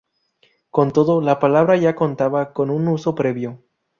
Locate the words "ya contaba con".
1.77-2.71